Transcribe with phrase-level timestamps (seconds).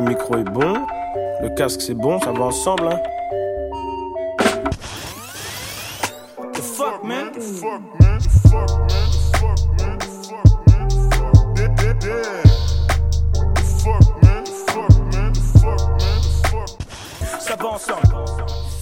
[0.00, 0.86] Le micro est bon,
[1.42, 2.88] le casque c'est bon, ça va ensemble.
[2.88, 2.98] Hein.
[6.54, 7.04] The fuck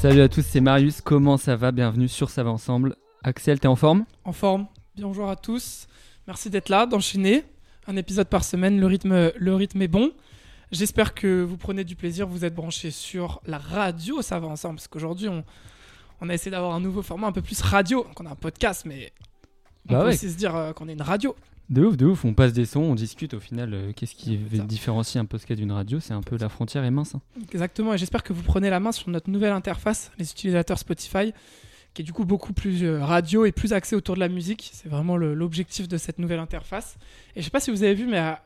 [0.01, 2.95] Salut à tous, c'est Marius, comment ça va Bienvenue sur Ça va ensemble.
[3.25, 5.89] Axel, t'es en forme En forme, bonjour à tous,
[6.29, 7.43] merci d'être là, d'enchaîner.
[7.89, 10.13] Un épisode par semaine, le rythme, le rythme est bon.
[10.71, 14.77] J'espère que vous prenez du plaisir, vous êtes branchés sur la radio, ça va ensemble,
[14.77, 15.45] parce qu'aujourd'hui, on,
[16.21, 18.05] on a essayé d'avoir un nouveau format un peu plus radio.
[18.05, 19.13] Donc on a un podcast, mais
[19.89, 20.15] on Bah peut ouais.
[20.15, 21.35] aussi se dire euh, qu'on est une radio.
[21.71, 22.25] De ouf, de ouf.
[22.25, 23.73] On passe des sons, on discute au final.
[23.75, 24.63] euh, Qu'est-ce qui Ça.
[24.63, 27.15] différencie un podcast d'une radio C'est un peu la frontière est mince.
[27.15, 27.21] hein.
[27.53, 31.33] Exactement, et j'espère que vous prenez la main sur notre nouvelle interface, les utilisateurs Spotify,
[31.95, 34.71] qui est du coup beaucoup plus euh, radio et plus axé autour de la musique.
[34.75, 36.97] C'est vraiment l'objectif de cette nouvelle interface.
[37.37, 38.43] Et je sais pas si vous avez vu, mais à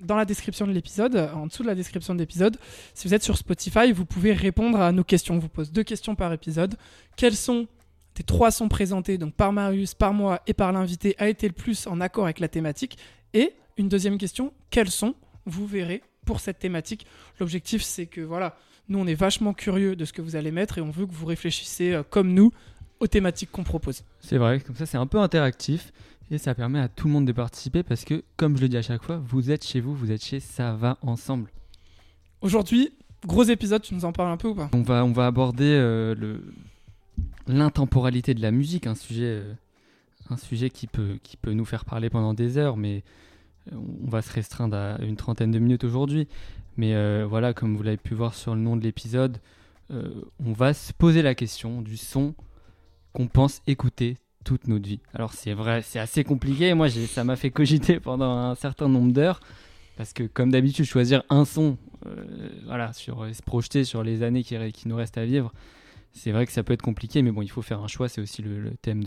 [0.00, 2.56] dans la description de l'épisode, en dessous de la description de l'épisode,
[2.94, 5.34] si vous êtes sur Spotify, vous pouvez répondre à nos questions.
[5.34, 6.76] On vous pose deux questions par épisode.
[7.16, 7.66] Quels sont
[8.14, 11.54] des trois sons présentés, donc par Marius, par moi et par l'invité, a été le
[11.54, 12.98] plus en accord avec la thématique?
[13.34, 15.14] Et une deuxième question, quels sons
[15.46, 17.06] vous verrez pour cette thématique?
[17.40, 18.56] L'objectif, c'est que voilà,
[18.88, 21.12] nous, on est vachement curieux de ce que vous allez mettre et on veut que
[21.12, 22.52] vous réfléchissiez euh, comme nous
[23.00, 24.04] aux thématiques qu'on propose.
[24.20, 25.92] C'est vrai, comme ça c'est un peu interactif
[26.32, 28.76] et ça permet à tout le monde de participer parce que, comme je le dis
[28.76, 31.50] à chaque fois, vous êtes chez vous, vous êtes chez Ça va ensemble.
[32.40, 32.92] Aujourd'hui,
[33.26, 34.70] gros épisode, tu nous en parles un peu ou pas?
[34.72, 36.42] On va, on va aborder euh, le
[37.46, 39.52] l'intemporalité de la musique, un sujet, euh,
[40.30, 43.02] un sujet qui peut, qui peut nous faire parler pendant des heures, mais
[43.72, 46.28] euh, on va se restreindre à une trentaine de minutes aujourd'hui.
[46.76, 49.38] Mais euh, voilà, comme vous l'avez pu voir sur le nom de l'épisode,
[50.42, 52.34] on va se poser la question du son
[53.12, 55.00] qu'on pense écouter toute notre vie.
[55.14, 56.74] Alors c'est vrai, c'est assez compliqué.
[56.74, 59.40] Moi, ça m'a fait cogiter pendant un certain nombre d'heures.
[59.96, 61.76] Parce que comme d'habitude, choisir un son,
[62.06, 62.24] euh,
[62.66, 64.56] voilà, sur, se projeter sur les années qui,
[64.86, 65.52] nous restent à vivre,
[66.12, 68.20] c'est vrai que ça peut être compliqué, mais bon, il faut faire un choix, c'est
[68.20, 69.02] aussi le, thème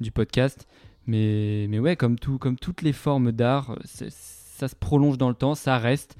[0.00, 0.66] du podcast.
[1.06, 5.34] Mais, mais ouais, comme, tout, comme toutes les formes d'art, ça se prolonge dans le
[5.34, 6.16] temps, ça reste.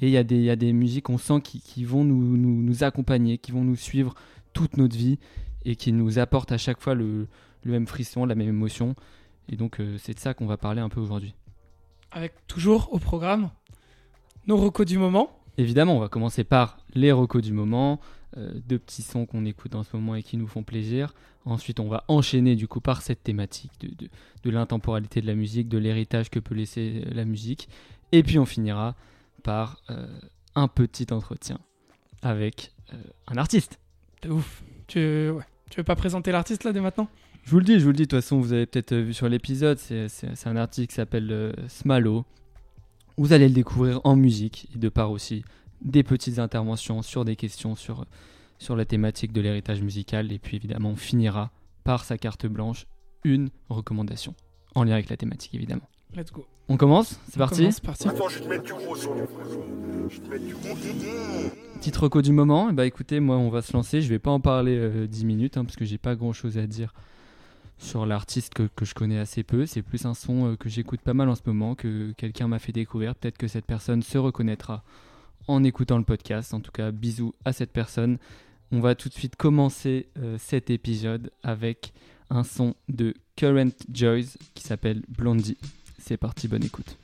[0.00, 3.76] Et il y, a des- musiques, on sent, qui, vont nous accompagner, qui vont nous
[3.76, 4.14] suivre
[4.52, 5.18] toute notre vie
[5.64, 7.28] et qui nous apportent à chaque fois le,
[7.64, 8.94] le même frisson, la même émotion.
[9.48, 11.34] Et donc, euh, c'est de ça qu'on va parler un peu aujourd'hui.
[12.10, 13.50] Avec toujours au programme
[14.46, 15.30] nos recos du moment.
[15.58, 18.00] Évidemment, on va commencer par les recos du moment,
[18.36, 21.14] euh, deux petits sons qu'on écoute en ce moment et qui nous font plaisir.
[21.46, 24.10] Ensuite, on va enchaîner du coup par cette thématique de, de,
[24.42, 27.68] de l'intemporalité de la musique, de l'héritage que peut laisser euh, la musique.
[28.12, 28.94] Et puis on finira
[29.42, 30.06] par euh,
[30.54, 31.58] un petit entretien
[32.22, 32.96] avec euh,
[33.28, 33.78] un artiste.
[34.22, 34.62] De ouf.
[34.88, 35.44] Tu, ouais.
[35.70, 37.08] tu veux pas présenter l'artiste là dès maintenant?
[37.46, 39.02] Je vous le dis, je vous le dis, de toute façon, vous avez peut-être euh,
[39.02, 40.08] vu sur l'épisode, c'est
[40.46, 42.24] un artiste qui s'appelle euh, Smalo.
[43.18, 45.44] Vous allez le découvrir en musique et de part aussi
[45.80, 48.04] des petites interventions sur des questions sur,
[48.58, 50.32] sur la thématique de l'héritage musical.
[50.32, 51.52] Et puis évidemment, on finira
[51.84, 52.88] par sa carte blanche,
[53.22, 54.34] une recommandation
[54.74, 55.88] en lien avec la thématique évidemment.
[56.16, 56.48] Let's go.
[56.68, 57.20] On commence?
[57.28, 57.70] C'est parti?
[57.70, 58.08] C'est parti.
[58.08, 59.14] Attends, je vais te mettre du gros son.
[60.08, 60.74] Je vais te mettre du gros.
[61.76, 64.32] Petite reco du moment, et bah écoutez, moi on va se lancer, je vais pas
[64.32, 66.92] en parler euh, 10 minutes hein, parce que j'ai pas grand chose à dire
[67.78, 69.66] sur l'artiste que, je connais assez peu.
[69.66, 72.58] C'est plus un son euh, que j'écoute pas mal en ce moment, que quelqu'un m'a
[72.58, 73.14] fait découvrir.
[73.14, 74.82] Peut-être que cette personne se reconnaîtra
[75.48, 76.54] en écoutant le podcast.
[76.54, 78.18] En tout cas, bisous à cette personne.
[78.72, 81.92] On va tout de suite commencer euh, cet épisode avec
[82.30, 85.58] un son de Current Joys qui s'appelle Blondie.
[85.98, 86.98] C'est parti, bonne écoute.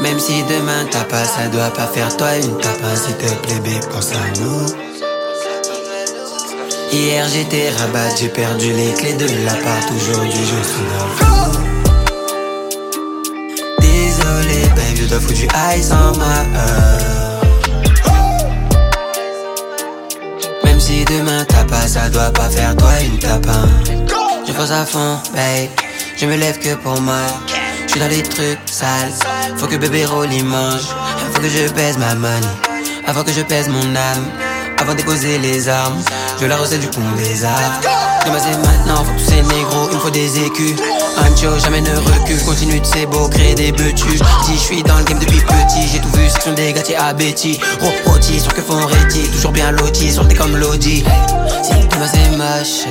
[0.00, 3.60] Même si demain t'as pas, ça doit pas faire toi une tapin S'il te plaît,
[3.60, 4.66] bé, pense à nous.
[6.92, 9.90] Hier j'étais rabat, j'ai perdu les clés de l'appart.
[9.96, 11.14] Aujourd'hui je suis dans le
[13.80, 15.46] Désolé, babe, je dois foutre du
[15.78, 17.13] ice en ma heure
[21.84, 23.68] pas, ça doit pas faire toi une tapin.
[24.46, 25.68] Je force à fond, babe,
[26.16, 27.26] je me lève que pour moi.
[27.86, 29.12] Je suis dans les trucs sales,
[29.56, 30.88] faut que bébé roll il mange.
[31.32, 32.46] Faut que je pèse ma money,
[33.06, 34.24] avant que je pèse mon âme.
[34.76, 36.02] Avant déposer les armes,
[36.40, 37.80] je la recette du pont des arts
[38.26, 40.74] Demain c'est maintenant, faut tous ces négros, il me faut des écus
[41.44, 44.96] Ancho, jamais ne recule, continue de c'est beau, créer des betus Si je suis dans
[44.98, 47.60] le game depuis petit, j'ai tout vu, section des gâtiers à Betty
[48.06, 51.04] Roti, sur que font réti, toujours bien loti, sur le comme l'audi
[51.62, 52.86] Si demain c'est moche,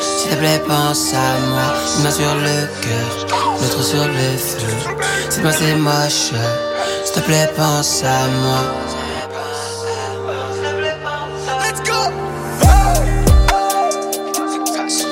[0.00, 1.74] s'il te plaît pense à moi.
[1.96, 3.26] Une main sur le cœur,
[3.60, 4.58] l'autre sur le feu.
[5.28, 6.32] Si demain c'est moche,
[7.04, 8.89] s'il te plaît pense à moi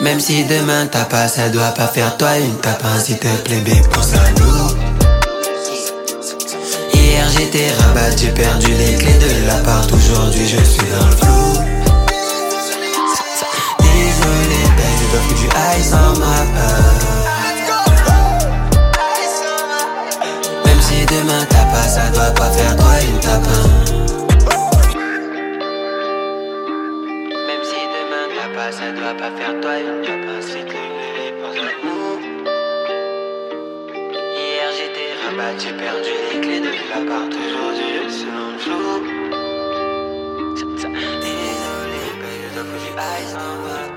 [0.03, 3.61] Même si demain t'as pas, ça doit pas faire toi une tapin S'il te plaît,
[3.61, 4.69] bé, pense à nous.
[6.95, 9.91] Hier j'étais rabat, j'ai perdu les clés de l'appart.
[9.93, 11.63] Aujourd'hui je suis dans le flou.
[13.81, 15.47] Désolé, babe, je dois foutre du
[15.81, 16.27] ice en ma
[16.61, 16.99] heure
[20.65, 23.78] Même si demain t'as pas, ça doit pas faire toi une tapin
[29.29, 32.19] pas faire toi une plaît, pense à nous
[34.35, 38.85] Hier j'étais rabat, j'ai perdu les clés de l'appart Aujourd'hui je suis dans le flou
[41.21, 42.93] Désolé, je dois foutre du
[43.23, 43.93] ice en heure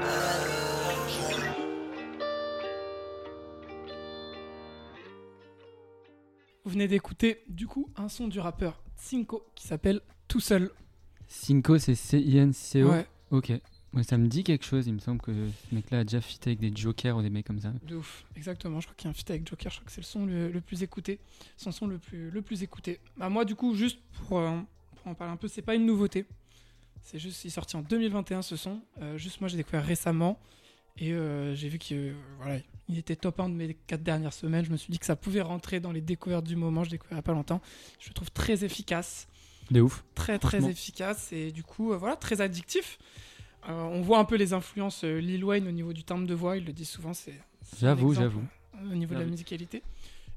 [6.63, 10.71] Vous venez d'écouter du coup un son du rappeur Cinco qui s'appelle Tout seul.
[11.27, 13.51] Cinco, c'est C-I-N-C-O Ouais, Ok.
[13.93, 14.87] Ouais, ça me dit quelque chose.
[14.87, 17.45] Il me semble que ce mec-là a déjà fit avec des jokers ou des mecs
[17.45, 17.73] comme ça.
[17.85, 18.25] de ouf.
[18.37, 18.79] Exactement.
[18.79, 19.69] Je crois qu'il y a un feat avec Joker.
[19.71, 21.19] Je crois que c'est le son le, le plus écouté.
[21.57, 22.99] Son son le plus, le plus écouté.
[23.17, 24.57] Bah, moi, du coup, juste pour, euh,
[24.95, 26.25] pour en parler un peu, c'est pas une nouveauté.
[27.03, 28.81] C'est juste, il est sorti en 2021 ce son.
[29.01, 30.39] Euh, juste, moi, j'ai découvert récemment.
[30.97, 34.63] Et euh, j'ai vu qu'il voilà, il était top 1 de mes 4 dernières semaines.
[34.65, 36.83] Je me suis dit que ça pouvait rentrer dans les découvertes du moment.
[36.83, 37.61] Je découvert il y a pas longtemps.
[37.99, 39.27] Je le trouve très efficace.
[39.69, 40.03] De ouf.
[40.15, 42.99] très très efficace et du coup voilà très addictif.
[43.69, 46.33] Euh, on voit un peu les influences euh, Lil Wayne au niveau du timbre de
[46.33, 47.39] voix, il le dit souvent, c'est
[47.79, 48.41] J'avoue, j'avoue.
[48.75, 49.31] euh, Au niveau de la J'avoue.
[49.31, 49.83] musicalité.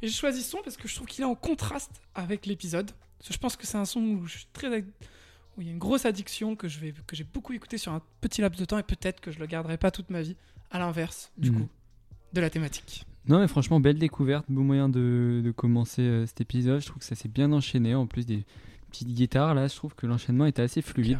[0.02, 2.90] Et j'ai choisi ce son parce que je trouve qu'il est en contraste avec l'épisode.
[3.28, 4.84] Je pense que c'est un son où je suis très ad-
[5.56, 6.78] où il y a une grosse addiction que je
[7.12, 9.78] j'ai beaucoup écouté sur un petit laps de temps et peut-être que je le garderai
[9.78, 10.36] pas toute ma vie.
[10.70, 11.60] À l'inverse, du Mhm.
[11.60, 11.68] coup,
[12.34, 13.06] de la thématique.
[13.26, 14.44] Non, mais franchement, belle découverte.
[14.50, 16.80] Beau moyen de, de commencer euh, cet épisode.
[16.82, 17.94] Je trouve que ça s'est bien enchaîné.
[17.94, 18.44] En plus des
[18.90, 21.18] petites guitares, là, je trouve que l'enchaînement était assez fluide.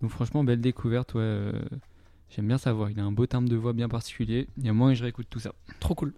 [0.00, 1.14] Donc, franchement, belle découverte.
[1.16, 1.52] Euh,
[2.30, 2.90] J'aime bien sa voix.
[2.92, 4.46] Il a un beau timbre de voix bien particulier.
[4.56, 5.52] Il y a moins que je réécoute tout ça.
[5.80, 6.14] Trop cool.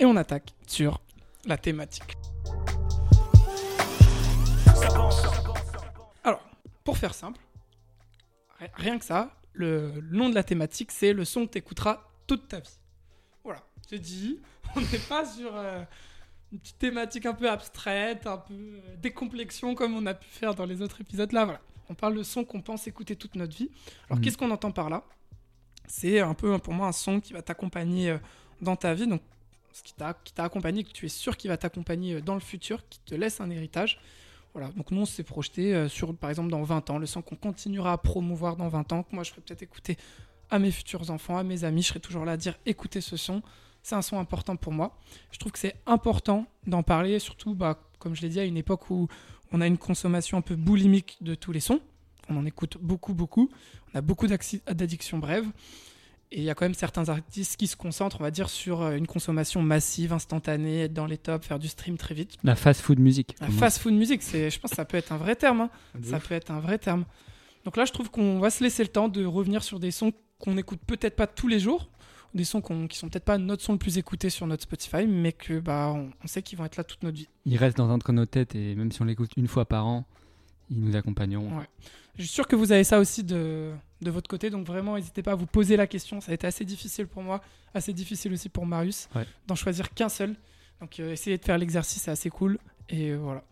[0.00, 1.00] Et on attaque sur
[1.46, 2.16] la thématique.
[6.24, 6.40] Alors,
[6.84, 7.40] pour faire simple,
[8.58, 12.48] ri- rien que ça, le nom de la thématique, c'est le son que t'écouteras toute
[12.48, 12.78] ta vie.
[13.44, 14.40] Voilà, c'est dit.
[14.76, 15.82] On n'est pas sur euh,
[16.52, 20.54] une petite thématique un peu abstraite, un peu euh, décomplexion comme on a pu faire
[20.54, 21.32] dans les autres épisodes.
[21.32, 21.60] Là, voilà.
[21.88, 23.70] On parle de son qu'on pense écouter toute notre vie.
[24.08, 24.24] Alors, Mhm.
[24.24, 25.04] qu'est-ce qu'on entend par là?
[25.86, 28.18] C'est un peu pour moi un son qui va t'accompagner euh,
[28.60, 29.06] dans ta vie.
[29.06, 29.22] Donc,
[29.72, 30.14] ce qui t'a
[30.44, 33.40] accompagné, que tu es sûr qu'il va t'accompagner euh, dans le futur, qui te laisse
[33.40, 33.98] un héritage.
[34.54, 37.22] Voilà, donc nous on s'est projeté euh, sur, par exemple, dans 20 ans, le son
[37.22, 39.96] qu'on continuera à promouvoir dans 20 ans, que moi je ferai peut-être écouter
[40.50, 43.16] à mes futurs enfants, à mes amis, je serai toujours là à dire écoutez ce
[43.18, 43.42] son,
[43.82, 44.96] c'est un son important pour moi.
[45.30, 48.56] Je trouve que c'est important d'en parler, surtout, bah, comme je l'ai dit, à une
[48.56, 49.06] époque où
[49.52, 51.80] on a une consommation un peu boulimique de tous les sons.
[52.28, 53.48] On en écoute beaucoup, beaucoup.
[53.94, 55.46] On a beaucoup d'addictions brèves.
[56.30, 58.82] Et il y a quand même certains artistes qui se concentrent, on va dire, sur
[58.82, 62.36] euh, une consommation massive, instantanée, être dans les tops, faire du stream très vite.
[62.44, 63.34] La fast food music.
[63.40, 65.36] La comme on fast food music, c'est, je pense que ça peut être un vrai
[65.36, 65.62] terme.
[65.62, 65.70] hein.
[66.02, 67.06] Ça peut être un vrai terme.
[67.64, 70.12] Donc là, je trouve qu'on va se laisser le temps de revenir sur des sons
[70.38, 71.88] qu'on n'écoute peut-être pas tous les jours,
[72.34, 75.06] des sons qu'on- qui sont peut-être pas notre son le plus écouté sur notre Spotify,
[75.06, 77.28] mais que bah on, on sait qu'ils vont être là toute notre vie.
[77.46, 79.86] Il reste dans un de nos têtes et même si on l'écoute une fois par
[79.86, 80.06] an,
[80.70, 81.58] ils nous accompagneront.
[81.58, 81.66] Ouais.
[82.16, 85.22] Je suis sûr que vous avez ça aussi de, de votre côté, donc vraiment n'hésitez
[85.22, 86.20] pas à vous poser la question.
[86.20, 87.40] Ça a été assez difficile pour moi,
[87.74, 89.24] assez difficile aussi pour Marius, Ouais.
[89.46, 90.34] d'en choisir qu'un seul.
[90.80, 92.58] Donc euh, essayez de faire l'exercice, c'est assez cool.
[92.90, 93.42] Et euh, voilà.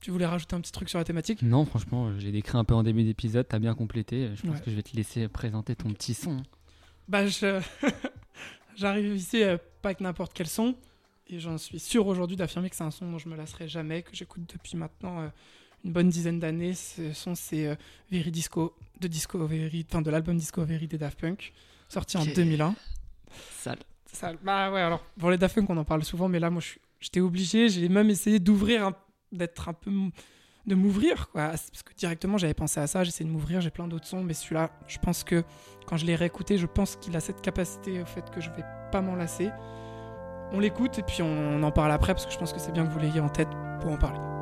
[0.00, 1.40] Tu voulais rajouter un petit truc sur la thématique?
[1.40, 4.30] Non, franchement, j'ai décrit un peu en début d'épisode, t'as bien complété.
[4.34, 4.62] Je pense Ouais.
[4.62, 6.42] que je vais te laisser présenter ton petit son.
[7.08, 7.60] Bah, je...
[8.76, 9.42] j'arrive ici
[9.82, 10.74] pas avec n'importe quel son.
[11.28, 14.02] Et j'en suis sûr aujourd'hui d'affirmer que c'est un son dont je me lasserai jamais,
[14.02, 15.28] que j'écoute depuis maintenant euh,
[15.84, 16.74] une bonne dizaine d'années.
[16.74, 17.76] Ce son, c'est euh,
[18.10, 21.52] Veridisco, de Discovery, enfin de l'album Discovery des Daft Punk,
[21.88, 22.34] sorti en Ok.
[22.34, 22.74] 2001.
[23.58, 23.78] Sale.
[24.12, 26.62] Ça, bah ouais, alors, pour les Daft Punk, on en parle souvent, mais là, moi,
[27.00, 28.96] j'étais obligé, j'ai même essayé d'ouvrir, un-
[29.32, 29.90] d'être un peu.
[30.66, 31.48] De m'ouvrir, quoi.
[31.48, 34.34] Parce que directement, j'avais pensé à ça, j'essaie de m'ouvrir, j'ai plein d'autres sons, mais
[34.34, 35.44] celui-là, je pense que
[35.86, 38.64] quand je l'ai réécouté, je pense qu'il a cette capacité au fait que je vais
[38.90, 39.50] pas m'en lasser.
[40.52, 42.72] On l'écoute et puis on, on en parle après, parce que je pense que c'est
[42.72, 43.48] bien que vous l'ayez en tête
[43.80, 44.33] pour en parler.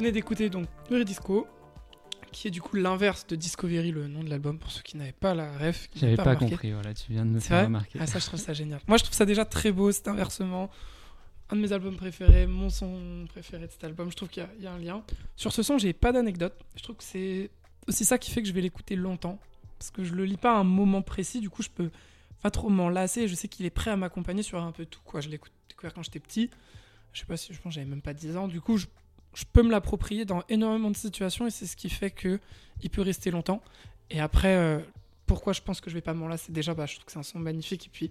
[0.00, 0.66] Venez d'écouter donc
[1.04, 1.46] Disco,
[2.32, 5.12] qui est du coup l'inverse de Discovery, le nom de l'album, pour ceux qui n'avaient
[5.12, 5.88] pas la ref.
[5.90, 7.98] qui J'avais pas, compris, voilà, tu viens de me faire vrai remarquer.
[8.00, 8.80] Ah, ça, je trouve ça génial.
[8.88, 10.70] Moi, je trouve ça déjà très beau, cet inversement.
[11.50, 14.10] Un de mes albums préférés, mon son préféré de cet album.
[14.10, 15.02] Je trouve qu'il y a- il y, a un lien.
[15.36, 16.54] Sur ce son, j'ai pas d'anecdote.
[16.76, 17.50] Je trouve que c'est
[17.88, 19.38] aussi ça qui fait que je vais l'écouter longtemps.
[19.78, 21.90] Parce que je le lis pas à un moment précis, du coup, je peux
[22.42, 23.26] pas trop m'en lasser.
[23.28, 25.00] Je sais qu'il est prêt à m'accompagner sur un peu tout.
[25.04, 25.20] Quoi.
[25.20, 26.50] Je l'ai découvert quand j'étais petit.
[27.12, 28.46] Je sais pas si je pense j'avais même pas 10 ans.
[28.46, 28.86] Du coup, je,
[29.34, 32.40] je peux me l'approprier dans énormément de situations et c'est ce qui fait que
[32.82, 33.62] il peut rester longtemps.
[34.10, 34.80] Et après, euh,
[35.26, 36.52] pourquoi je pense que je vais pas m'en lasser?
[36.52, 37.86] Déjà, bah, je trouve que c'est un son magnifique.
[37.86, 38.10] Et puis,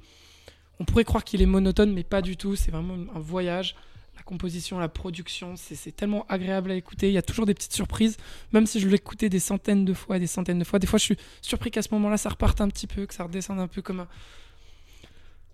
[0.79, 2.55] on pourrait croire qu'il est monotone, mais pas du tout.
[2.55, 3.75] C'est vraiment un voyage.
[4.15, 7.07] La composition, la production, c'est tellement agréable à écouter.
[7.07, 8.17] Il y a toujours des petites surprises,
[8.51, 10.77] même si je l'écoutais des centaines de fois, des centaines de fois.
[10.77, 13.23] Des fois, je suis surpris qu'à ce moment-là, ça reparte un petit peu, que ça
[13.23, 14.07] redescende un peu comme un.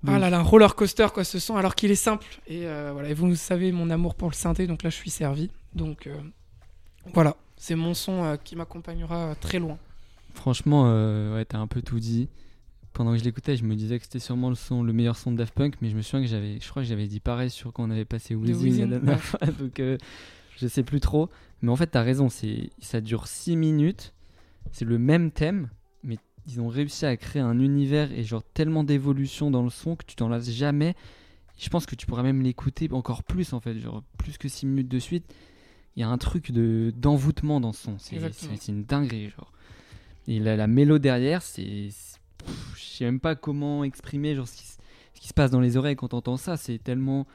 [0.08, 2.26] Ah là là, un roller coaster, quoi, ce son, alors qu'il est simple.
[2.48, 5.10] Et euh, voilà, et vous savez mon amour pour le synthé, donc là, je suis
[5.10, 5.50] servi.
[5.74, 6.16] Donc euh,
[7.14, 9.78] voilà, c'est mon son euh, qui m'accompagnera très loin.
[10.34, 10.84] Franchement,
[11.34, 12.28] ouais, t'as un peu tout dit.
[12.94, 15.32] Pendant que je l'écoutais, je me disais que c'était sûrement le son, le meilleur son
[15.32, 17.50] de Daft Punk, mais je me souviens que j'avais, je crois que j'avais dit pareil
[17.50, 21.30] sur quand on avait passé Weezing la dernière fois, donc je sais plus trop.
[21.62, 24.14] Mais en fait, t'as raison, c'est, ça dure 6 minutes,
[24.72, 25.70] c'est le même thème,
[26.48, 30.06] ils ont réussi à créer un univers et genre tellement d'évolution dans le son que
[30.06, 30.96] tu t'en lasses jamais.
[31.58, 34.66] Je pense que tu pourras même l'écouter encore plus en fait, genre plus que 6
[34.66, 35.26] minutes de suite.
[35.96, 38.18] Il y a un truc de d'envoûtement dans ce son, c'est,
[38.72, 39.52] une dinguerie genre.
[40.28, 41.90] Et la, la mélo derrière, c'est.
[42.76, 44.78] Je sais même pas comment exprimer genre, ce, qui, se-
[45.14, 46.58] ce qui se passe dans les oreilles quand t'entends ça.
[46.58, 47.26] C'est tellement.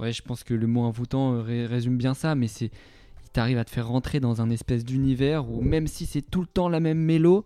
[0.00, 2.66] Ouais, je pense que le mot envoûtant euh, ré- résume bien ça, mais c'est.
[2.66, 6.40] Il t'arrive à te faire rentrer dans un espèce d'univers où même si c'est tout
[6.40, 7.44] le temps la même mélo,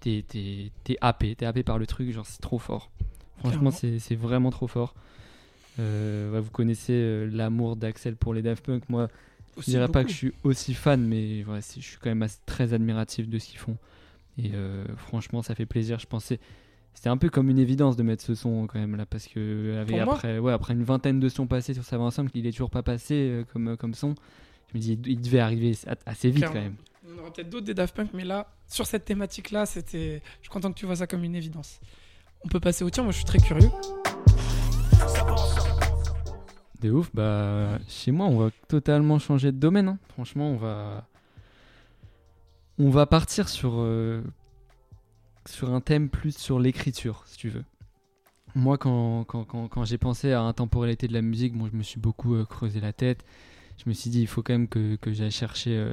[0.00, 1.34] t'es, t'es, t'es happé.
[1.34, 2.90] T'es happé par le truc, genre c'est trop fort.
[3.38, 4.94] Franchement, c'est, c'est vraiment trop fort.
[5.78, 8.88] Euh, ouais, vous connaissez euh, l'amour d'Axel pour les Daft Punk.
[8.88, 9.08] Moi,
[9.56, 12.40] je dirais pas que je suis aussi fan, mais ouais, je suis quand même assez-
[12.44, 13.76] très admiratif de ce qu'ils font.
[14.36, 15.98] Et euh, franchement, ça fait plaisir.
[15.98, 16.38] Je pensais,
[16.92, 19.78] c'était un peu comme une évidence de mettre ce son quand même là, parce que
[19.80, 22.70] avec, après, ouais, après une vingtaine de sons passés sur Savant Ensemble, il est toujours
[22.70, 24.14] pas passé comme comme son.
[24.72, 26.54] Je me dis, il, devait arriver assez vite Clairement.
[26.54, 26.76] quand même.
[27.12, 30.22] On aura peut-être d'autres des Daft Punk, mais là, sur cette thématique-là, c'était.
[30.38, 31.80] Je suis content que tu vois ça comme une évidence.
[32.44, 33.70] On peut passer au tien, moi je suis très curieux.
[36.80, 37.10] De ouf.
[37.14, 39.88] Bah, chez moi, on va totalement changer de domaine.
[39.88, 39.98] hein.
[40.12, 41.06] Franchement, on va,
[42.78, 44.22] on va partir sur euh,
[45.46, 47.64] sur un thème plus sur l'écriture, si tu veux.
[48.54, 52.00] Moi, quand, quand, quand, j'ai pensé à intemporalité de la musique, bon, je me suis
[52.00, 53.24] beaucoup euh, creusé la tête.
[53.78, 55.92] Je me suis dit, il faut quand même que, que j'aille chercher euh,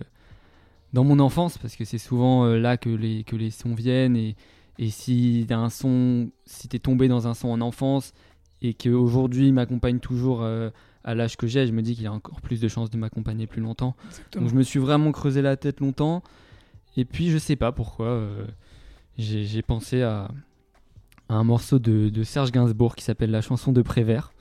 [0.93, 4.15] dans mon enfance, parce que c'est souvent euh, là que les, que les sons viennent.
[4.15, 4.35] Et,
[4.79, 8.13] et si t'as un son, si t'es tombé dans un son en enfance
[8.61, 10.69] et qu'aujourd'hui il m'accompagne toujours euh,
[11.03, 13.47] à l'âge que j'ai, je me dis qu'il a encore plus de chances de m'accompagner
[13.47, 13.95] plus longtemps.
[14.07, 14.43] Exactement.
[14.43, 16.23] Donc je me suis vraiment creusé la tête longtemps.
[16.95, 18.45] Et puis je sais pas pourquoi, euh,
[19.17, 20.29] j'ai pensé à,
[21.29, 24.31] à un morceau de, de Serge Gainsbourg qui s'appelle La chanson de Prévert.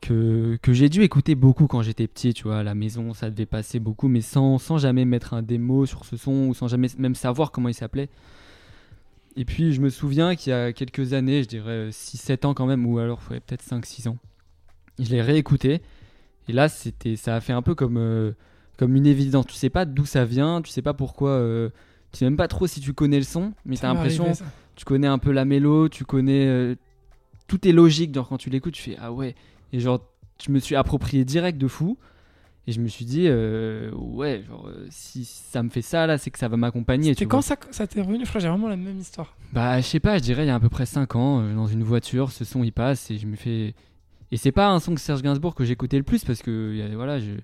[0.00, 3.30] Que, que j'ai dû écouter beaucoup quand j'étais petit, tu vois, à la maison, ça
[3.30, 6.68] devait passer beaucoup, mais sans, sans jamais mettre un démo sur ce son ou sans
[6.68, 8.08] jamais même savoir comment il s'appelait.
[9.36, 12.66] Et puis je me souviens qu'il y a quelques années, je dirais 6-7 ans quand
[12.66, 14.16] même, ou alors ouais, peut-être 5-6 ans,
[15.00, 15.82] je l'ai réécouté.
[16.48, 18.32] Et là, c'était, ça a fait un peu comme, euh,
[18.76, 19.46] comme une évidence.
[19.46, 21.30] Tu sais pas d'où ça vient, tu sais pas pourquoi.
[21.30, 21.70] euh,
[22.12, 24.26] tu sais même pas trop si tu connais le son, mais t'as m'est l'impression,
[24.76, 26.46] tu connais un peu la mélo, tu connais.
[26.46, 26.74] euh,
[27.48, 28.14] tout est logique.
[28.14, 29.34] Genre, quand tu l'écoutes, tu fais Ah ouais.
[29.72, 30.00] Et genre,
[30.44, 31.98] je me suis approprié direct de fou.
[32.66, 36.18] Et je me suis dit, euh, ouais, genre, euh, si ça me fait ça là,
[36.18, 37.14] c'est que ça va m'accompagner.
[37.14, 37.42] C'était quand vois.
[37.42, 39.34] ça, ça t'est revenu Je crois j'ai vraiment la même histoire.
[39.54, 41.54] Bah, je sais pas, je dirais il y a à peu près 5 ans, euh,
[41.54, 43.74] dans une voiture, ce son il passe et je me fais.
[44.32, 46.82] Et c'est pas un son que Serge Gainsbourg que j'écoutais le plus parce que y
[46.82, 47.36] a- voilà, je-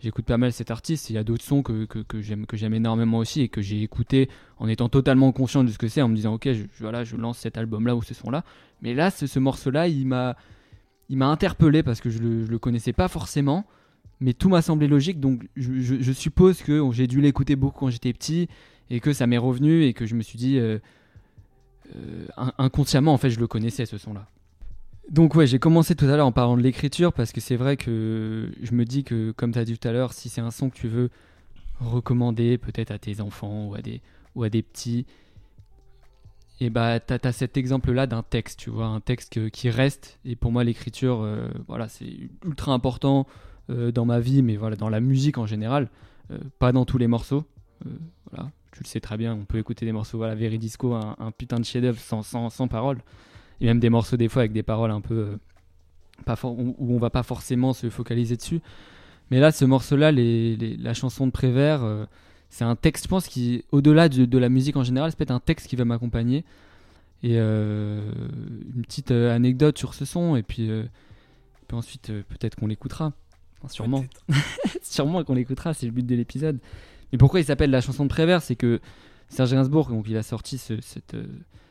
[0.00, 1.08] j'écoute pas mal cet artiste.
[1.08, 3.62] Il y a d'autres sons que, que, que j'aime que j'aime énormément aussi et que
[3.62, 6.64] j'ai écouté en étant totalement conscient de ce que c'est, en me disant ok, je,
[6.64, 8.44] je- voilà, je lance cet album là ou ce son là.
[8.82, 10.36] Mais là, ce, ce morceau là, il m'a
[11.08, 13.64] il m'a interpellé parce que je le, le connaissais pas forcément.
[14.18, 18.14] Mais tout m'a semblé logique, donc je, suppose que j'ai dû l'écouter beaucoup quand j'étais
[18.14, 18.48] petit
[18.88, 20.78] et que ça m'est revenu et que je me suis dit euh,
[21.94, 24.26] euh, in- inconsciemment en fait je le connaissais ce son là
[25.10, 27.76] donc ouais j'ai commencé tout à l'heure en parlant de l'écriture parce que c'est vrai
[27.76, 30.50] que je me dis que comme tu as dit tout à l'heure si c'est un
[30.50, 31.10] son que tu veux
[31.80, 33.68] recommander peut-être à tes enfants
[34.34, 35.04] ou à des petits
[36.60, 40.18] et bah t'as as cet exemple là d'un texte tu vois un texte qui reste.
[40.24, 43.26] Et pour moi l'écriture euh, voilà c'est ultra important
[43.70, 45.88] euh, dans ma vie mais voilà dans la musique en général
[46.32, 47.44] Euh, pas dans tous les morceaux.
[48.30, 51.30] Voilà tu le sais très bien, on peut écouter des morceaux, voilà, Veridisco, un, un
[51.30, 53.00] putain de chef-d'œuvre sans, sans, sans paroles,
[53.60, 55.38] et même des morceaux des fois avec des paroles un peu
[56.26, 58.60] pas où on va pas forcément se focaliser dessus.
[59.30, 61.84] Mais là, ce morceau-là, les- les- la chanson de Prévert,
[62.50, 65.30] c'est un texte, je pense, qui, au-delà de, de la musique en général, c'est peut-être
[65.30, 66.44] un texte qui va m'accompagner.
[67.22, 68.02] Et euh,
[68.74, 70.84] une petite euh, anecdote sur ce son, et puis, euh,
[71.68, 73.12] puis ensuite, peut-être qu'on l'écoutera.
[73.58, 74.04] Enfin, sûrement.
[74.82, 76.58] sûrement qu'on l'écoutera, c'est le but de l'épisode.
[77.12, 78.42] Mais pourquoi il s'appelle la chanson de Prévert?
[78.42, 78.80] C'est que
[79.28, 81.16] Serge Gainsbourg, donc, il a sorti ce, cette,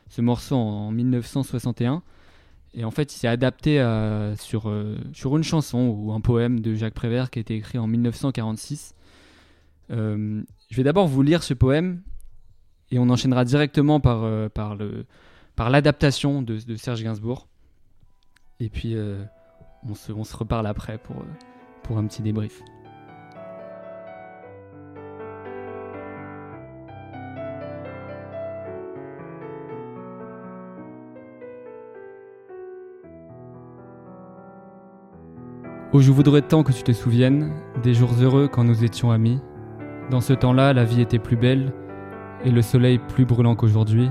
[0.08, 2.02] ce morceau en, en 1961.
[2.74, 6.60] Et en fait, il s'est adapté à- sur, euh, sur une chanson ou un poème
[6.60, 8.94] de Jacques Prévert qui a été écrit en 1946.
[9.90, 12.02] Euh, je vais d'abord vous lire ce poème
[12.90, 15.06] et on enchaînera directement par, euh, par, le,
[15.54, 17.48] par l'adaptation de, Serge Gainsbourg.
[18.60, 19.22] Et puis, euh,
[19.88, 21.16] on, se, on se reparle après pour,
[21.82, 22.62] pour un petit débrief.
[35.92, 39.40] Oh, je voudrais tant que tu te souviennes des jours heureux quand nous étions amis.
[40.10, 41.72] Dans ce temps-là, la vie était plus belle
[42.44, 44.08] et le soleil plus brûlant qu'aujourd'hui.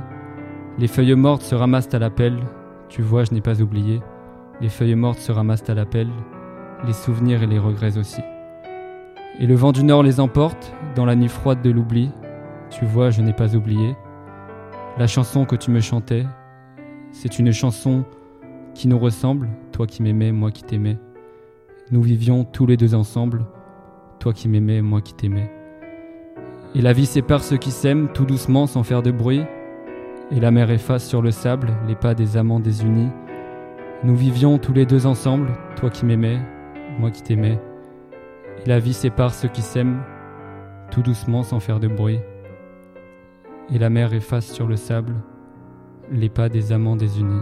[0.78, 2.38] Les feuilles mortes se ramassent à l'appel.
[2.90, 4.02] Tu vois, je n'ai pas oublié.
[4.60, 6.10] Les feuilles mortes se ramassent à l'appel.
[6.86, 8.22] Les souvenirs et les regrets aussi.
[9.40, 12.12] Et le vent du nord les emporte dans la nuit froide de l'oubli.
[12.70, 13.96] Tu vois, je n'ai pas oublié.
[14.98, 16.26] La chanson que tu me chantais,
[17.12, 18.04] c'est une chanson
[18.74, 20.98] qui nous ressemble, toi qui m'aimais, moi qui t'aimais.
[21.92, 23.46] Nous vivions tous les deux ensemble,
[24.20, 25.50] toi qui m'aimais, moi qui t'aimais.
[26.76, 29.44] Et la vie sépare ceux qui s'aiment tout doucement sans faire de bruit.
[30.32, 33.08] Et la mer efface sur le sable les pas des amants désunis.
[34.04, 36.40] Nous vivions tous les deux ensemble, toi qui m'aimais,
[37.00, 37.60] moi qui t'aimais.
[38.64, 40.04] Et la vie sépare ceux qui s'aiment
[40.92, 42.20] tout doucement sans faire de bruit.
[43.74, 45.14] Et la mer efface sur le sable
[46.12, 47.42] les pas des amants désunis.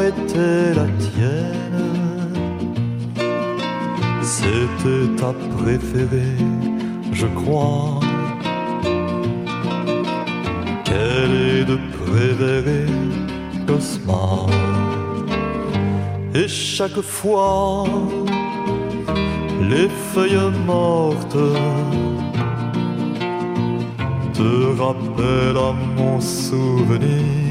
[0.00, 1.88] Était la tienne.
[4.22, 6.38] C'était ta préférée,
[7.12, 8.00] je crois.
[10.84, 12.86] Quelle est de préférée,
[13.66, 14.46] Cosma?
[16.34, 17.84] Et chaque fois
[19.68, 21.36] les feuilles mortes
[24.32, 27.49] te rappellent à mon souvenir,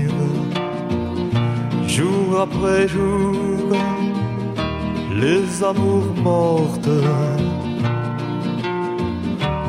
[2.00, 3.68] jour après jour,
[5.24, 6.98] les amours mortes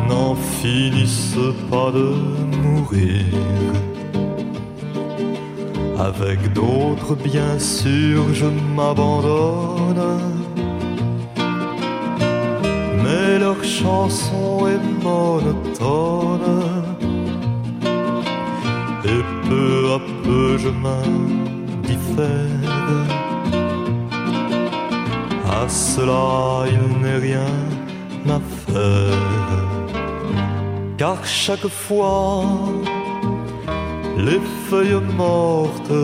[0.08, 2.08] n'en finissent pas de
[2.62, 3.24] mourir.
[5.98, 10.30] Avec d'autres, bien sûr, je m'abandonne
[13.02, 16.62] mais leur chanson est monotone.
[19.04, 20.70] Et peu à peu je
[25.50, 27.54] À cela il n'est rien
[28.28, 29.60] à faire.
[30.96, 32.44] Car chaque fois,
[34.18, 36.02] les feuilles mortes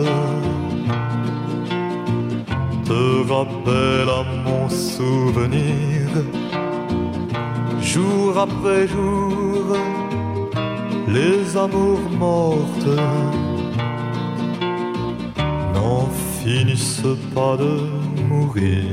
[2.85, 6.07] te rappellent à mon souvenir
[7.81, 9.75] jour après jour,
[11.07, 12.89] les amours mortes
[16.47, 17.73] finissent pas de
[18.29, 18.85] mourir.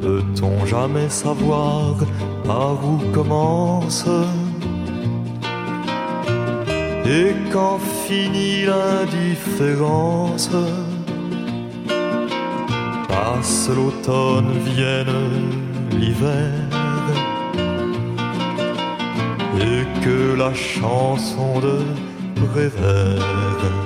[0.00, 1.96] Peut-on jamais savoir
[2.44, 4.06] par où commence?
[7.04, 10.50] Et quand finit l'indifférence?
[13.08, 15.24] Passe l'automne, vienne
[15.98, 16.52] l'hiver.
[19.68, 21.76] Et que la chanson de
[22.36, 23.85] Prévert,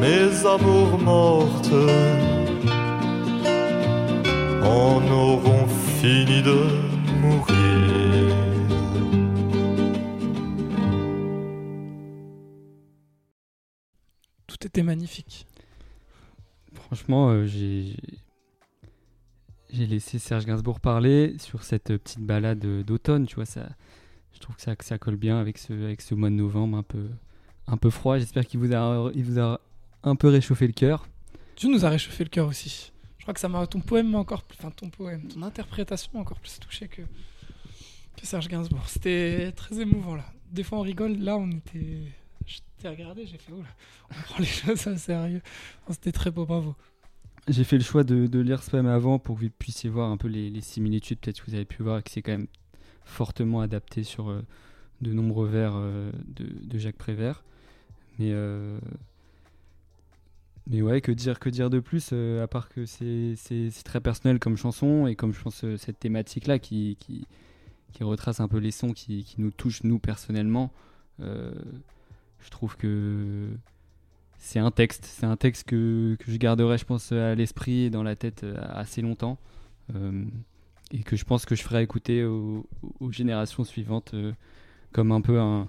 [0.00, 1.72] mes amours mortes
[4.62, 5.66] en auront
[6.00, 6.58] fini de
[7.20, 8.34] mourir.
[14.46, 15.46] Tout était magnifique.
[16.74, 17.96] Franchement, euh, j'ai
[19.70, 23.26] j'ai laissé Serge Gainsbourg parler sur cette petite balade d'automne.
[23.26, 23.68] Tu vois, ça,
[24.32, 26.78] je trouve que ça, que ça colle bien avec ce, avec ce mois de novembre
[26.78, 27.08] un peu,
[27.66, 28.18] un peu froid.
[28.18, 29.60] J'espère qu'il vous a, il vous a
[30.02, 31.08] un peu réchauffé le cœur.
[31.56, 32.92] Tu nous as réchauffé le cœur aussi.
[33.18, 36.20] Je crois que ça m'a ton poème encore plus, enfin ton poème, ton interprétation m'a
[36.20, 37.02] encore plus touché que
[38.16, 38.88] que Serge Gainsbourg.
[38.88, 40.24] C'était très émouvant là.
[40.50, 42.02] Des fois on rigole, là on était,
[42.46, 43.68] je t'ai regardé, j'ai fait oula,
[44.10, 45.42] on prend les choses au sérieux.
[45.90, 46.74] C'était très beau, bravo.
[47.48, 50.10] J'ai fait le choix de, de lire ce poème avant pour que vous puissiez voir
[50.10, 51.18] un peu les, les similitudes.
[51.18, 52.48] Peut-être que vous avez pu voir que c'est quand même
[53.04, 54.44] fortement adapté sur euh,
[55.00, 57.42] de nombreux vers euh, de, de Jacques Prévert.
[58.18, 58.78] Mais, euh,
[60.68, 63.34] mais ouais, que dire, que dire de plus euh, à part que c'est
[63.84, 66.96] très personnel comme chanson et comme je pense euh, cette thématique-là qui,
[68.00, 70.72] retrace un peu les sons qui, nous touchent nous personnellement.
[71.20, 71.52] euh,
[72.40, 73.48] je trouve que
[74.36, 78.04] c'est un texte, c'est un texte que, je garderai, je pense, à l'esprit et dans
[78.04, 79.38] la tête assez longtemps.
[80.92, 82.66] et que je pense que je ferai écouter aux,
[83.10, 84.14] générations suivantes
[84.92, 85.68] comme un peu un,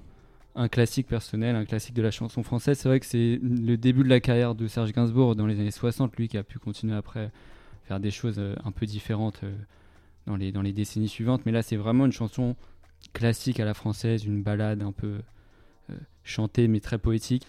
[0.56, 2.78] un classique personnel, un classique de la chanson française.
[2.78, 5.72] C'est vrai que c'est le début de la carrière de Serge Gainsbourg dans les années
[5.72, 7.32] 60, lui qui a pu continuer après
[7.86, 9.56] faire des choses euh, un peu différentes euh,
[10.28, 11.42] dans, les, dans les décennies suivantes.
[11.46, 12.56] Mais là, c'est vraiment une chanson
[13.14, 15.20] classique à la française, une balade un peu
[15.90, 17.48] euh, chantée mais très poétique.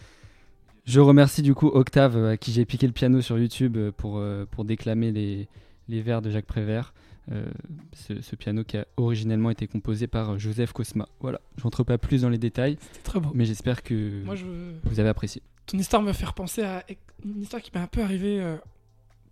[0.86, 4.64] Je remercie du coup Octave à qui j'ai piqué le piano sur YouTube pour, pour
[4.64, 5.46] déclamer les,
[5.88, 6.94] les vers de Jacques Prévert.
[7.32, 7.46] Euh,
[7.92, 11.08] ce, ce piano qui a originellement été composé par Joseph Cosma.
[11.20, 13.30] Voilà, je rentre pas plus dans les détails, C'était très beau.
[13.34, 14.46] mais j'espère que Moi je
[14.82, 15.40] vous avez apprécié.
[15.66, 16.84] ton histoire me fait repenser à
[17.24, 18.56] une histoire qui m'est un peu arrivée euh,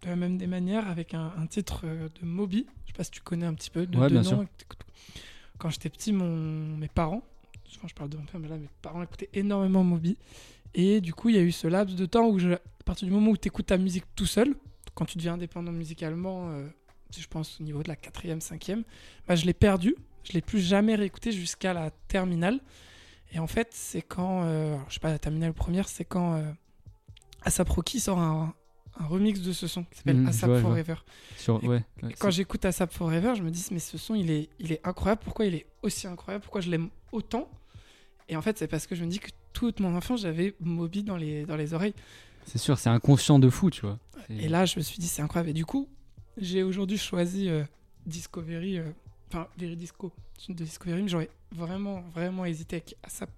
[0.02, 2.66] de la même des manières avec un, un titre euh, de Moby.
[2.84, 4.44] Je sais pas si tu connais un petit peu de, Ouais, de bien sûr.
[5.58, 7.22] Quand j'étais petit, mon, mes parents,
[7.64, 10.16] souvent je parle de mon père, mais là mes parents écoutaient énormément Moby.
[10.74, 13.08] Et du coup, il y a eu ce laps de temps où, je, à partir
[13.08, 14.54] du moment où tu écoutes ta musique tout seul,
[14.94, 16.74] quand tu deviens indépendant musicalement, euh, si
[17.16, 18.84] je pense au niveau de la quatrième, cinquième,
[19.26, 19.94] bah, je l'ai perdu.
[20.24, 22.60] Je l'ai plus jamais réécouté jusqu'à la terminale.
[23.32, 26.34] Et en fait, c'est quand, euh, alors, je sais pas, la terminale première, c'est quand
[26.34, 26.50] euh,
[27.42, 28.54] Asap Rocky sort un,
[28.98, 30.60] un remix de ce son qui s'appelle Mhm, Asap vois.
[30.60, 30.94] Forever.
[31.36, 34.30] Sur, Et ouais, ouais, Quand j'écoute Asap Forever, je me dis, mais ce son, il
[34.30, 35.20] est, il est incroyable.
[35.24, 36.42] Pourquoi il est aussi incroyable?
[36.42, 37.48] Pourquoi je l'aime autant?
[38.28, 41.02] Et en fait, c'est parce que je me dis que toute mon enfance, j'avais Moby
[41.04, 41.94] dans les, dans les oreilles.
[42.44, 43.98] c'est sûr, c'est inconscient de fou, tu vois.
[44.28, 45.50] Et là, je me suis dit, c'est incroyable.
[45.50, 45.88] Et du coup,
[46.40, 47.64] j'ai aujourd'hui choisi euh,
[48.06, 48.90] Discovery, euh,
[49.30, 50.12] enfin, Veridisco,
[50.48, 53.30] de Discovery, mais j'aurais vraiment, vraiment hésité avec Asap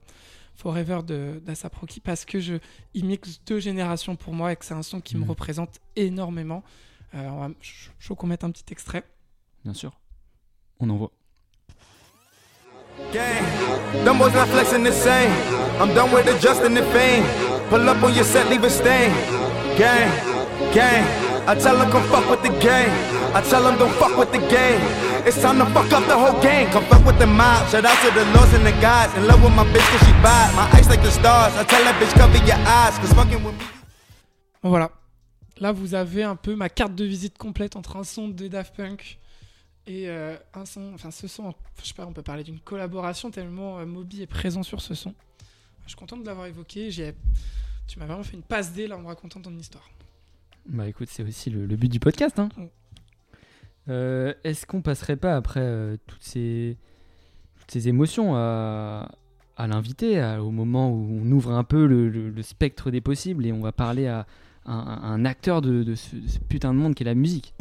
[0.56, 1.00] Forever
[1.42, 2.54] d'Asap Rocky parce que je,
[2.92, 5.30] il mixe deux générations pour moi et que c'est un son qui me Mhm.
[5.30, 6.62] représente énormément.
[7.14, 9.02] Euh, je veux qu'on mette un petit extrait.
[9.64, 9.92] Bien sûr.
[10.78, 11.10] On envoie.
[13.12, 15.30] Gang, them boys not flexing the same.
[15.80, 17.24] I'm done with the Justin and fame.
[17.70, 19.10] Pull up on your set, leave a stain.
[19.78, 20.10] Gang,
[20.74, 21.04] gang.
[21.46, 22.90] I tell them come fuck with the game.
[23.34, 24.80] I tell them don't fuck with the game.
[25.26, 26.70] It's time to fuck up the whole gang.
[26.70, 27.68] Come fuck with the mob.
[27.68, 29.14] Shout out to the lords and the gods.
[29.16, 30.54] In love with my bitch cause she bad.
[30.54, 31.54] My eyes like the stars.
[31.56, 32.98] I tell that bitch cover your eyes.
[32.98, 33.64] Cause fucking with me.
[34.62, 34.90] Voilà.
[35.58, 38.74] Là, vous avez un peu ma carte de visite complète entre un son de Daft
[38.76, 39.18] Punk
[39.86, 40.92] et euh, un son.
[40.94, 44.26] Enfin, ce son, je sais pas, on peut parler d'une collaboration tellement euh, Moby est
[44.26, 45.14] présent sur ce son.
[45.84, 46.90] Je suis content de l'avoir évoqué.
[47.86, 49.88] Tu m'as vraiment fait une passe D là en me racontant ton histoire.
[50.70, 52.38] Bah écoute, c'est aussi le, le but du podcast.
[52.38, 52.48] Hein.
[53.88, 56.76] Euh, Est-ce qu'on passerait pas après euh, toutes, ces,
[57.58, 59.10] toutes ces émotions à,
[59.56, 63.46] à l'invité, au moment où on ouvre un peu le, le- le spectre des possibles
[63.46, 64.26] et on va parler à
[64.66, 67.52] un, un acteur de, de ce, de ce putain de monde qui est la musique?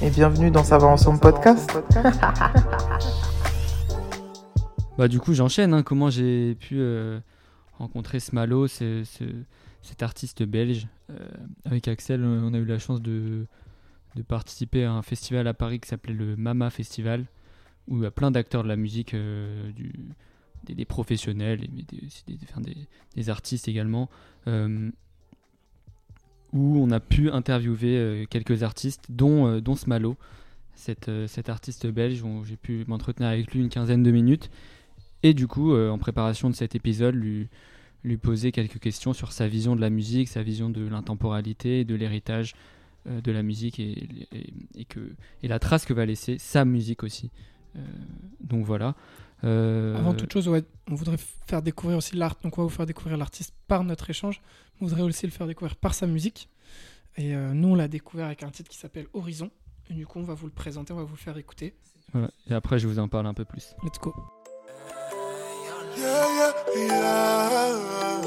[0.00, 1.76] Et bienvenue dans va ensemble podcast.
[4.98, 7.18] Bah du coup j'enchaîne, hein, comment j'ai pu euh,
[7.78, 9.24] rencontrer Smalo, ce- ce-
[9.82, 10.86] cet artiste belge.
[11.10, 11.18] Euh,
[11.64, 13.46] avec Axel, euh, on a eu la chance de,
[14.28, 17.26] participer à un festival à Paris qui s'appelait le Mama Festival,
[17.88, 19.72] où il y a plein d'acteurs de la musique, euh,
[20.64, 22.38] des, professionnels, des,
[23.16, 24.08] des, artistes également,
[24.46, 24.92] où
[26.78, 30.16] on a pu interviewer quelques artistes, dont, dont Smalo,
[30.74, 31.08] cet,
[31.48, 34.50] artiste belge, où j'ai pu m'entretenir avec lui une quinzaine de minutes.
[35.22, 37.16] Et du coup, en préparation de cet épisode,
[38.04, 41.94] lui poser quelques questions sur sa vision de la musique, sa vision de l'intemporalité de
[41.94, 42.54] l'héritage
[43.06, 45.00] euh, de la musique et, et- et que,
[45.42, 47.30] et la trace que va laisser sa musique aussi.
[47.76, 47.80] Euh,
[48.40, 48.94] donc voilà.
[49.44, 52.36] Euh, Avant toute chose, ouais, on voudrait faire découvrir aussi l'art.
[52.44, 54.40] Donc, on va vous faire découvrir l'artiste par notre échange.
[54.80, 56.48] On voudrait aussi le faire découvrir par sa musique.
[57.16, 59.50] Et nous, on l'a découvert avec un titre qui s'appelle Horizon.
[59.90, 61.74] Et du coup, on va vous le présenter, on va vous le faire écouter.
[62.12, 62.30] voilà.
[62.48, 63.74] Et après, je vous en parle un peu plus.
[63.82, 64.14] Let's go.
[65.94, 68.22] Yeah, yeah, yeah.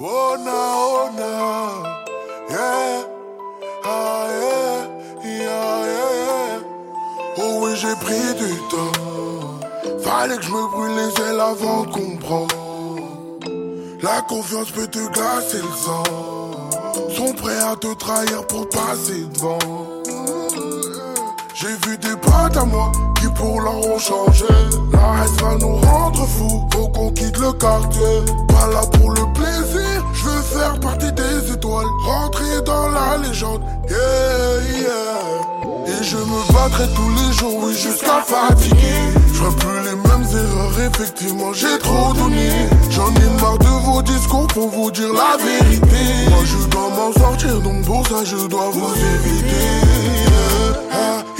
[0.00, 0.60] Oh no,
[0.98, 1.34] oh no.
[2.50, 3.04] Yeah.
[3.84, 4.78] Ah, yeah.
[5.24, 6.60] Yeah, yeah.
[7.38, 8.98] Oh oui, j'ai pris du temps.
[10.02, 12.54] Fallait que je me brûle les ailes avant de comprendre.
[14.02, 16.02] La confiance peut te glacer le sang.
[17.16, 19.58] Sont prêts à te trahir pour passer devant.
[21.54, 22.90] J'ai vu des potes à moi
[23.42, 24.44] pour ont changé.
[24.92, 28.14] La haine va nous rendre fous, faut qu'on quitte le quartier.
[28.48, 31.86] Pas là pour le plaisir, je veux faire partie des étoiles.
[32.06, 35.90] Rentrer dans la légende, yeah, yeah.
[35.90, 39.02] Et je me battrai tous les jours, oui, jusqu'à fatiguer.
[39.34, 42.48] Je plus les mêmes erreurs, effectivement, j'ai trop donné.
[42.90, 46.30] J'en ai marre de vos discours pour vous dire la vérité.
[46.30, 49.66] Moi, je dois m'en sortir, donc pour ça, je dois vous éviter.
[50.92, 51.31] Ah, yeah,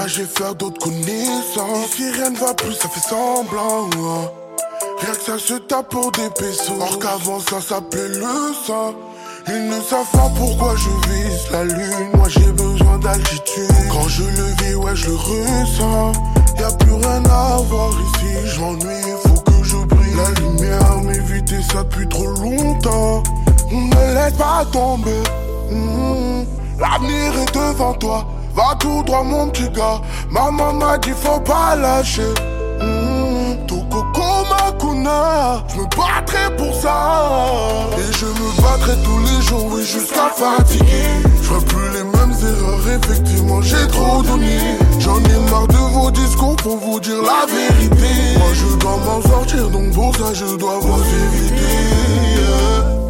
[0.00, 1.88] partager, faire d'autres connaissances.
[1.92, 3.88] Ici rien ne va plus, ça fait semblant.
[3.96, 4.28] hein.
[5.00, 6.72] Rien que ça se tape pour des pesos.
[6.80, 8.94] Or qu'avant ça s'appelait le sang.
[9.48, 12.10] Ils ne savent pas pourquoi je vise la lune.
[12.14, 13.70] Moi j'ai besoin d'altitude.
[13.90, 16.12] Quand je le vis, ouais, je le ressens.
[16.58, 18.54] Y a plus rien à voir ici.
[18.54, 20.14] J'ennuie, faut que je brille.
[20.16, 23.22] La lumière m'évitait ça depuis trop longtemps.
[23.70, 25.22] Ne laisse pas tomber.
[25.70, 26.46] Mhm.
[26.78, 28.26] L'avenir est devant toi.
[28.60, 30.02] Va tout droit, mon petit gars.
[30.28, 32.34] Maman m'a dit, faut pas lâcher.
[33.90, 36.98] Coco Makuna, je me battrai pour ça.
[37.98, 41.08] Et je me battrai tous les jours, oui, jusqu'à fatiguer.
[41.42, 44.58] Je plus les mêmes erreurs, effectivement, j'ai trop donné.
[44.98, 48.38] J'en ai marre de vos discours pour vous dire la vérité.
[48.38, 51.94] Moi, je dois m'en sortir, donc pour ça, je dois vous éviter.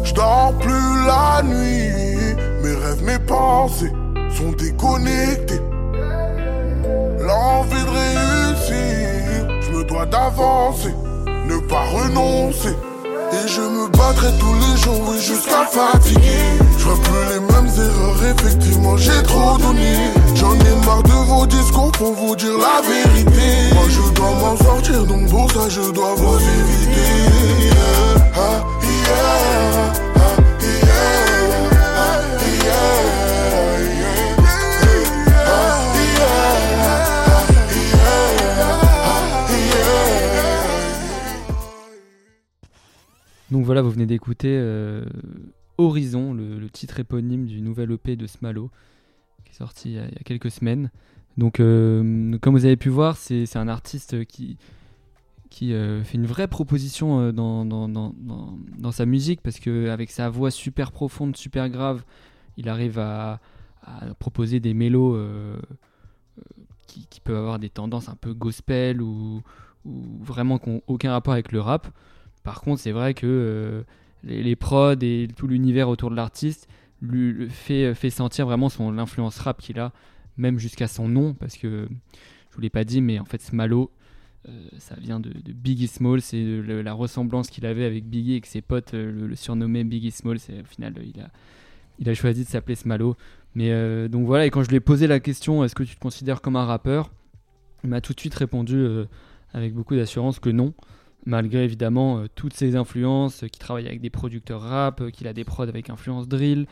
[0.03, 3.91] Je dors plus la nuit, mes rêves, mes pensées
[4.37, 5.61] sont déconnectés.
[7.19, 10.93] L'envie de réussir, je me dois d'avancer,
[11.47, 12.75] ne pas renoncer.
[13.33, 16.43] Et je me battrai tous les jours, oui, jusqu'à fatiguer.
[16.77, 20.11] Je ferai plus les mêmes erreurs, effectivement, j'ai trop donné.
[20.35, 23.73] J'en ai marre de vos discours pour vous dire la vérité.
[23.73, 27.31] Moi, je dois m'en sortir, donc pour ça, je dois vous éviter.
[28.35, 30.10] Ah, yeah, ah, yeah,
[43.51, 45.03] Donc voilà, vous venez d'écouter euh,
[45.77, 48.71] Horizon, le, titre éponyme du nouvel EP de Smalo,
[49.43, 50.89] qui est sorti il y a, quelques semaines.
[51.37, 54.57] Donc, euh, comme vous avez pu voir, c'est un artiste qui,
[55.63, 61.69] euh, fait une vraie proposition dans, sa musique, parce qu'avec sa voix super profonde, super
[61.69, 62.03] grave,
[62.55, 63.39] il arrive à,
[64.19, 65.17] proposer des mélos
[66.87, 69.41] qui, qui peuvent avoir des tendances un peu gospel ou,
[69.85, 71.87] ou vraiment qui n'ont aucun rapport avec le rap.
[72.43, 73.83] Par contre, c'est vrai que euh,
[74.23, 76.67] les, prods et tout l'univers autour de l'artiste
[77.01, 79.91] lui le fait, sentir vraiment son l'influence rap qu'il a,
[80.37, 81.87] même jusqu'à son nom, parce que
[82.49, 83.91] je vous l'ai pas dit, mais en fait, Smalo,
[84.47, 88.47] euh, ça vient de, Biggie Small, c'est la ressemblance qu'il avait avec Biggie et que
[88.47, 90.37] ses potes euh, le, surnommaient Biggie Small.
[90.37, 91.29] Au final, euh, il a,
[91.99, 93.15] il a choisi de s'appeler Smalo.
[93.55, 95.95] Mais euh, donc voilà, et quand je lui ai posé la question, est-ce que tu
[95.95, 97.11] te considères comme un rappeur
[97.83, 99.05] Il m'a tout de suite répondu euh,
[99.53, 100.73] avec beaucoup d'assurance que non
[101.25, 105.27] malgré évidemment euh, toutes ses influences, euh, qui travaille avec des producteurs rap, euh, qu'il
[105.27, 106.67] a des prods avec influence drill,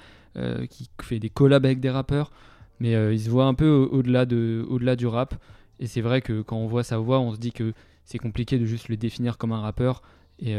[0.70, 2.32] qui fait des collabs avec des rappeurs,
[2.80, 5.36] mais il se voit un peu au- au-delà de, au-delà du rap.
[5.80, 7.74] Et c'est vrai que quand on voit sa voix, on se dit que
[8.06, 10.02] c'est compliqué de juste le définir comme un rappeur
[10.40, 10.54] et,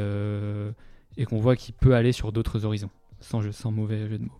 [1.17, 4.25] et qu'on voit qu'il peut aller sur d'autres horizons, sans, jeu- sans mauvais jeu de
[4.25, 4.39] mots.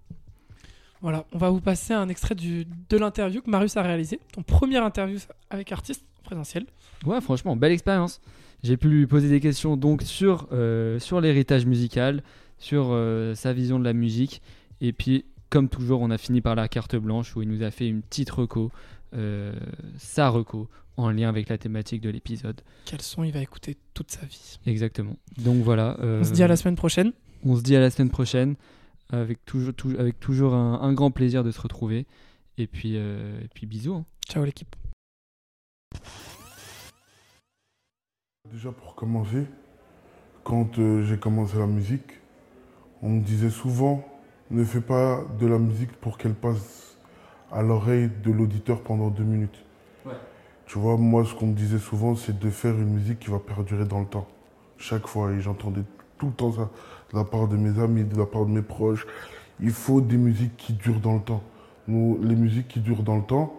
[1.01, 4.43] Voilà, on va vous passer un extrait du, de l'interview que Marius a réalisé, ton
[4.43, 6.67] première interview avec artiste en présentiel.
[7.07, 8.21] Ouais, franchement, belle expérience.
[8.63, 12.23] J'ai pu lui poser des questions donc sur, euh, sur l'héritage musical,
[12.59, 14.43] sur euh, sa vision de la musique.
[14.81, 17.71] Et puis, comme toujours, on a fini par la carte blanche où il nous a
[17.71, 18.71] fait une petite reco,
[19.15, 19.53] euh,
[19.97, 22.61] sa reco, en lien avec la thématique de l'épisode.
[22.85, 24.59] Quel son il va écouter toute sa vie.
[24.67, 25.17] Exactement.
[25.39, 25.97] Donc voilà.
[26.03, 27.13] On se dit à la semaine prochaine.
[27.45, 28.57] On se dit à la semaine prochaine.
[29.11, 32.07] avec toujours, tou- avec toujours un, un grand plaisir de se retrouver.
[32.59, 33.95] Et puis, et puis bisous.
[33.95, 34.05] hein.
[34.29, 34.77] Ciao l'équipe.
[38.53, 39.47] Déjà pour commencer,
[40.43, 42.21] quand euh, j'ai commencé la musique,
[43.01, 44.05] on me disait souvent
[44.51, 46.97] ne fais pas de la musique pour qu'elle passe
[47.53, 49.65] à l'oreille de l'auditeur pendant deux minutes.
[50.05, 50.15] Ouais.
[50.67, 53.39] Tu vois, moi ce qu'on me disait souvent c'est de faire une musique qui va
[53.39, 54.27] perdurer dans le temps.
[54.79, 55.85] Chaque fois, et j'entendais
[56.19, 56.71] tout le temps ça
[57.13, 59.07] de la part de mes amis, de la part de mes proches.
[59.61, 61.43] Il faut des musiques qui durent dans le temps.
[61.87, 63.55] Nous, les musiques qui durent dans le temps,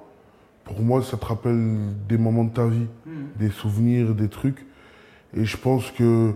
[0.66, 1.78] pour moi, ça te rappelle
[2.10, 2.88] des moments de ta vie,
[3.38, 4.66] des souvenirs, des trucs.
[5.36, 6.34] Et je pense que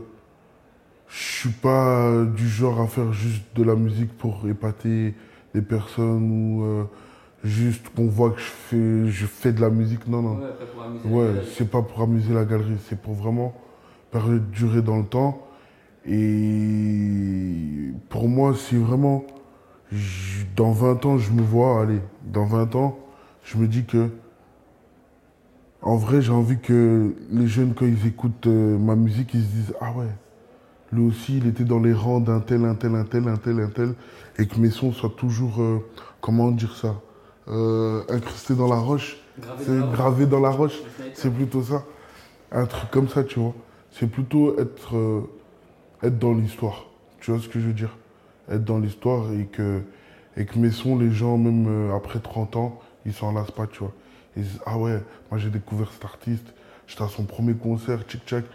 [1.10, 5.14] je suis pas du genre à faire juste de la musique pour épater
[5.54, 6.84] des personnes ou euh,
[7.44, 10.08] juste qu'on voit que je fais, je fais de la musique.
[10.08, 10.44] Non, non.
[11.06, 13.54] Ouais, c'est pas pour amuser la galerie, c'est pour vraiment
[14.12, 15.48] perdurer dans le temps.
[16.08, 19.26] Et pour moi, c'est vraiment.
[19.92, 22.98] je- Dans 20 ans, je me vois, allez, dans 20 ans,
[23.44, 24.10] je me dis que.
[25.86, 29.48] En vrai, j'ai envie que les jeunes, quand ils écoutent euh, ma musique, ils se
[29.48, 30.08] disent Ah ouais,
[30.94, 33.60] lui aussi, il était dans les rangs d'un tel, un tel, un tel, un tel,
[33.62, 33.96] un tel.
[34.40, 35.62] Et que mes sons soient toujours.
[35.62, 35.80] euh,
[36.22, 36.96] comment dire ça
[37.50, 39.18] Euh, Incrustés dans la roche.
[39.60, 40.82] C'est gravé dans la roche.
[41.16, 41.86] C'est plutôt ça.
[42.52, 43.56] Un truc comme ça, tu vois.
[43.92, 45.22] C'est plutôt être, euh,
[46.04, 46.86] être dans l'histoire.
[47.22, 47.98] Tu vois ce que je veux dire?
[48.52, 49.82] Être dans l'histoire et que,
[50.38, 53.80] et que mes sons, les gens, même après 30 ans, ils s'en lassent pas, tu
[53.80, 53.94] vois.
[54.36, 56.54] Ils disent, ah ouais, moi j'ai découvert cet artiste,
[56.88, 58.46] j'étais à son premier concert, tchic-tchac.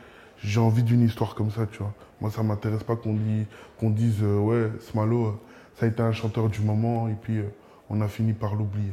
[0.43, 1.93] J'ai envie d'une histoire comme ça, tu vois.
[2.21, 3.45] Moi, ça m'intéresse pas qu'on dit,
[3.79, 5.33] qu'on dise, euh, ouais, Smalo, euh,
[5.75, 7.49] ça a été un chanteur du moment et puis euh,
[7.91, 8.93] on a fini par l'oublier.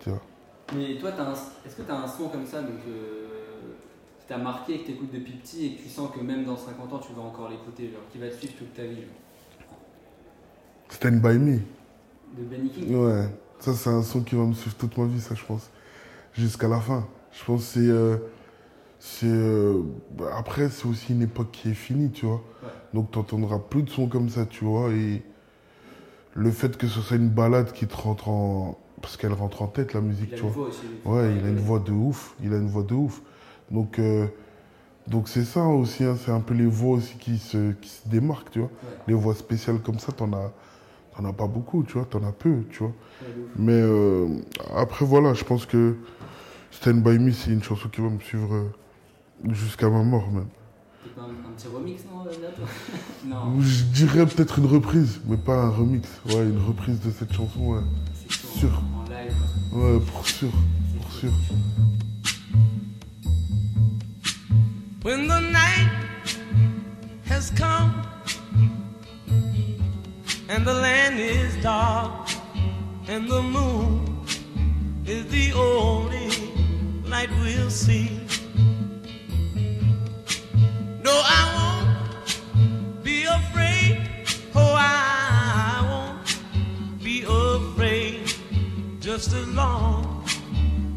[0.00, 0.22] Tu vois.
[0.74, 1.10] Mais toi,
[1.66, 3.28] est-ce que tu as un son comme ça donc, euh,
[4.20, 6.56] qui t'a marqué, que tu écoutes depuis petit et que tu sens que même dans
[6.56, 9.04] 50 ans, tu vas encore l'écouter, qui va te suivre toute ta vie genre,
[10.90, 11.60] Stand by me.
[12.36, 15.20] De Benny King Ouais, ça c'est un son qui va me suivre toute ma vie,
[15.20, 15.70] ça je pense.
[16.34, 17.06] Jusqu'à la fin.
[17.32, 17.88] Je pense que c'est.
[17.88, 18.16] euh,
[19.24, 19.82] euh,
[20.16, 22.42] bah, après, c'est aussi une époque qui est finie, tu vois.
[22.62, 22.68] Ouais.
[22.94, 24.90] Donc tu n'entendras plus de sons comme ça, tu vois.
[24.90, 25.22] Et
[26.34, 28.78] le fait que ce soit une balade qui te rentre en.
[29.00, 30.64] Parce qu'elle rentre en tête, la musique, Il a tu une vois.
[30.64, 30.86] voix aussi.
[31.06, 32.34] Ouais, il a une voix de ouf.
[32.42, 33.22] Il a une voix de ouf.
[33.70, 34.26] Donc, euh,
[35.08, 36.04] donc c'est ça aussi.
[36.04, 38.70] hein, c'est un peu les voix aussi qui se, qui se démarquent, tu vois.
[39.08, 40.52] Les voix spéciales comme ça, t'en as,
[41.26, 42.04] as pas beaucoup, tu vois.
[42.04, 42.92] T'en as peu, tu vois.
[43.56, 44.28] Mais euh,
[44.76, 45.96] après, voilà, je pense que
[46.70, 48.72] Stand By Me, c'est une chanson qui va me suivre euh,
[49.52, 50.46] jusqu'à ma mort, même.
[51.02, 52.68] C'est pas un, un petit remix, non, toi
[53.26, 56.08] Non, Je dirais peut-être une reprise, mais pas un remix.
[56.26, 57.80] Ouais, une reprise de cette chanson, ouais.
[58.28, 58.82] c'est sûr.
[58.94, 59.34] En live.
[59.72, 60.50] Ouais, pour sûr,
[61.00, 61.32] pour sûr.
[65.02, 65.88] When the night
[67.30, 67.90] has come
[70.50, 72.28] and the land is dark
[73.08, 73.99] and the moon
[77.70, 78.10] see.
[81.04, 84.10] No, I won't be afraid.
[84.54, 88.32] Oh, I won't be afraid
[89.00, 90.24] just as long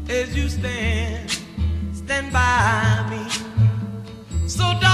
[0.08, 1.30] as you stand,
[1.92, 4.48] stand by me.
[4.48, 4.93] So darling,